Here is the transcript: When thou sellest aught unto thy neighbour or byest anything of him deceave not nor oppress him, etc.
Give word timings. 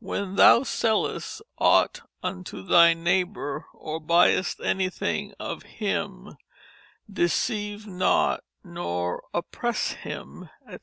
When 0.00 0.34
thou 0.34 0.64
sellest 0.64 1.40
aught 1.58 2.00
unto 2.20 2.64
thy 2.66 2.94
neighbour 2.94 3.66
or 3.72 4.00
byest 4.00 4.58
anything 4.58 5.34
of 5.38 5.62
him 5.62 6.36
deceave 7.08 7.86
not 7.86 8.42
nor 8.64 9.22
oppress 9.32 9.92
him, 9.92 10.50
etc. 10.66 10.80